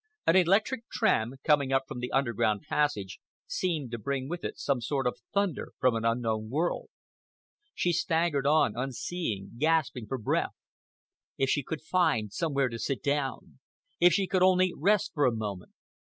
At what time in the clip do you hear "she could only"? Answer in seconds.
14.13-14.73